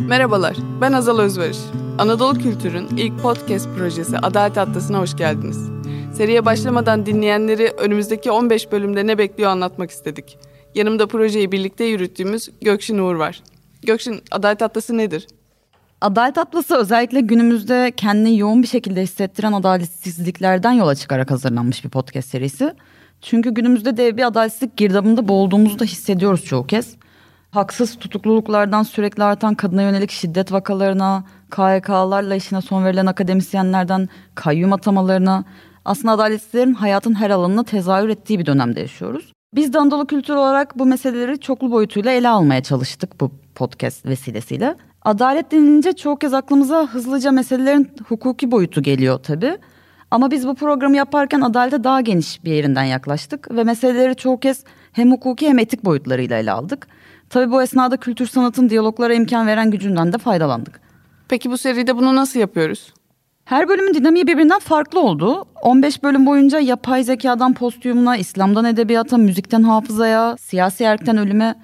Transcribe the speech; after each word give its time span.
Merhabalar, 0.00 0.56
ben 0.80 0.92
Azal 0.92 1.18
Özvarış. 1.18 1.58
Anadolu 1.98 2.38
Kültür'ün 2.38 2.88
ilk 2.96 3.22
podcast 3.22 3.68
projesi 3.76 4.18
Adalet 4.18 4.58
Atlası'na 4.58 4.98
hoş 4.98 5.16
geldiniz. 5.16 5.70
Seriye 6.14 6.44
başlamadan 6.44 7.06
dinleyenleri 7.06 7.68
önümüzdeki 7.78 8.30
15 8.30 8.72
bölümde 8.72 9.06
ne 9.06 9.18
bekliyor 9.18 9.50
anlatmak 9.50 9.90
istedik. 9.90 10.38
Yanımda 10.74 11.06
projeyi 11.06 11.52
birlikte 11.52 11.84
yürüttüğümüz 11.84 12.50
Gökşin 12.60 12.98
Uğur 12.98 13.14
var. 13.14 13.42
Gökşin, 13.82 14.22
Adalet 14.30 14.62
Atlası 14.62 14.96
nedir? 14.98 15.26
Adalet 16.00 16.38
Atlası 16.38 16.76
özellikle 16.76 17.20
günümüzde 17.20 17.92
kendini 17.96 18.38
yoğun 18.38 18.62
bir 18.62 18.68
şekilde 18.68 19.02
hissettiren 19.02 19.52
adaletsizliklerden 19.52 20.72
yola 20.72 20.94
çıkarak 20.94 21.30
hazırlanmış 21.30 21.84
bir 21.84 21.90
podcast 21.90 22.28
serisi. 22.28 22.74
Çünkü 23.22 23.50
günümüzde 23.50 23.96
de 23.96 24.16
bir 24.16 24.26
adaletsizlik 24.26 24.76
girdabında 24.76 25.28
boğulduğumuzu 25.28 25.78
da 25.78 25.84
hissediyoruz 25.84 26.44
çoğu 26.44 26.66
kez. 26.66 26.96
Haksız 27.56 27.96
tutukluluklardan 27.98 28.82
sürekli 28.82 29.22
artan 29.22 29.54
kadına 29.54 29.82
yönelik 29.82 30.10
şiddet 30.10 30.52
vakalarına, 30.52 31.24
KYK'larla 31.50 32.34
işine 32.34 32.60
son 32.60 32.84
verilen 32.84 33.06
akademisyenlerden 33.06 34.08
kayyum 34.34 34.72
atamalarına, 34.72 35.44
aslında 35.84 36.12
adaletsizlerin 36.12 36.74
hayatın 36.74 37.14
her 37.14 37.30
alanına 37.30 37.64
tezahür 37.64 38.08
ettiği 38.08 38.38
bir 38.38 38.46
dönemde 38.46 38.80
yaşıyoruz. 38.80 39.32
Biz 39.54 39.72
de 39.72 39.78
Anadolu 39.78 40.06
Kültür 40.06 40.34
olarak 40.34 40.78
bu 40.78 40.86
meseleleri 40.86 41.40
çoklu 41.40 41.70
boyutuyla 41.70 42.10
ele 42.10 42.28
almaya 42.28 42.62
çalıştık 42.62 43.20
bu 43.20 43.30
podcast 43.54 44.06
vesilesiyle. 44.06 44.74
Adalet 45.02 45.52
denilince 45.52 45.92
çoğu 45.92 46.16
kez 46.16 46.34
aklımıza 46.34 46.86
hızlıca 46.86 47.32
meselelerin 47.32 47.90
hukuki 48.08 48.50
boyutu 48.50 48.82
geliyor 48.82 49.18
tabii. 49.18 49.58
Ama 50.16 50.30
biz 50.30 50.46
bu 50.46 50.54
programı 50.54 50.96
yaparken 50.96 51.40
adalete 51.40 51.84
daha 51.84 52.00
geniş 52.00 52.44
bir 52.44 52.52
yerinden 52.52 52.84
yaklaştık 52.84 53.50
ve 53.50 53.64
meseleleri 53.64 54.14
çoğu 54.14 54.40
kez 54.40 54.64
hem 54.92 55.12
hukuki 55.12 55.48
hem 55.48 55.58
etik 55.58 55.84
boyutlarıyla 55.84 56.38
ele 56.38 56.52
aldık. 56.52 56.86
Tabii 57.30 57.52
bu 57.52 57.62
esnada 57.62 57.96
kültür 57.96 58.26
sanatın 58.26 58.68
diyaloglara 58.68 59.14
imkan 59.14 59.46
veren 59.46 59.70
gücünden 59.70 60.12
de 60.12 60.18
faydalandık. 60.18 60.80
Peki 61.28 61.50
bu 61.50 61.58
seride 61.58 61.96
bunu 61.96 62.16
nasıl 62.16 62.40
yapıyoruz? 62.40 62.92
Her 63.44 63.68
bölümün 63.68 63.94
dinamiği 63.94 64.26
birbirinden 64.26 64.58
farklı 64.58 65.00
oldu. 65.00 65.44
15 65.62 66.02
bölüm 66.02 66.26
boyunca 66.26 66.58
yapay 66.58 67.04
zekadan 67.04 67.54
postüyumuna, 67.54 68.16
İslam'dan 68.16 68.64
edebiyata, 68.64 69.16
müzikten 69.16 69.62
hafızaya, 69.62 70.36
siyasi 70.40 70.84
erkten 70.84 71.16
ölüme 71.16 71.54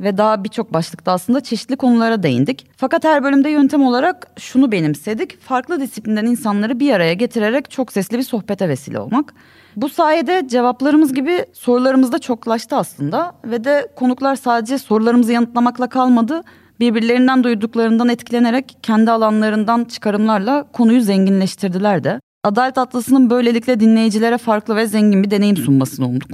ve 0.00 0.18
daha 0.18 0.44
birçok 0.44 0.72
başlıkta 0.72 1.12
aslında 1.12 1.40
çeşitli 1.40 1.76
konulara 1.76 2.22
değindik. 2.22 2.66
Fakat 2.76 3.04
her 3.04 3.24
bölümde 3.24 3.50
yöntem 3.50 3.82
olarak 3.82 4.26
şunu 4.38 4.72
benimsedik. 4.72 5.40
Farklı 5.40 5.80
disiplinden 5.80 6.26
insanları 6.26 6.80
bir 6.80 6.92
araya 6.92 7.14
getirerek 7.14 7.70
çok 7.70 7.92
sesli 7.92 8.18
bir 8.18 8.22
sohbete 8.22 8.68
vesile 8.68 8.98
olmak. 9.00 9.34
Bu 9.76 9.88
sayede 9.88 10.48
cevaplarımız 10.48 11.14
gibi 11.14 11.44
sorularımız 11.52 12.12
da 12.12 12.18
çoklaştı 12.18 12.76
aslında 12.76 13.34
ve 13.44 13.64
de 13.64 13.88
konuklar 13.96 14.36
sadece 14.36 14.78
sorularımızı 14.78 15.32
yanıtlamakla 15.32 15.88
kalmadı. 15.88 16.42
Birbirlerinden 16.80 17.44
duyduklarından 17.44 18.08
etkilenerek 18.08 18.76
kendi 18.82 19.10
alanlarından 19.10 19.84
çıkarımlarla 19.84 20.64
konuyu 20.72 21.00
zenginleştirdiler 21.00 22.04
de. 22.04 22.20
Adalet 22.44 22.78
Atlası'nın 22.78 23.30
böylelikle 23.30 23.80
dinleyicilere 23.80 24.38
farklı 24.38 24.76
ve 24.76 24.86
zengin 24.86 25.22
bir 25.22 25.30
deneyim 25.30 25.56
sunmasını 25.56 26.06
umduk. 26.06 26.30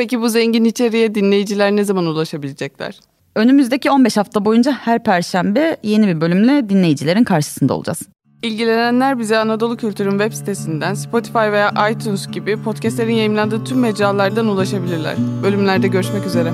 Peki 0.00 0.20
bu 0.20 0.28
zengin 0.28 0.64
içeriğe 0.64 1.14
dinleyiciler 1.14 1.76
ne 1.76 1.84
zaman 1.84 2.06
ulaşabilecekler? 2.06 3.00
Önümüzdeki 3.36 3.90
15 3.90 4.16
hafta 4.16 4.44
boyunca 4.44 4.72
her 4.72 5.04
perşembe 5.04 5.76
yeni 5.82 6.06
bir 6.06 6.20
bölümle 6.20 6.68
dinleyicilerin 6.68 7.24
karşısında 7.24 7.74
olacağız. 7.74 8.02
İlgilenenler 8.42 9.18
bize 9.18 9.38
Anadolu 9.38 9.76
Kültür'ün 9.76 10.10
web 10.18 10.32
sitesinden, 10.32 10.94
Spotify 10.94 11.38
veya 11.38 11.72
iTunes 11.90 12.26
gibi 12.26 12.62
podcastlerin 12.62 13.14
yayınlandığı 13.14 13.64
tüm 13.64 13.78
mecralardan 13.78 14.46
ulaşabilirler. 14.46 15.14
Bölümlerde 15.42 15.88
görüşmek 15.88 16.26
üzere. 16.26 16.50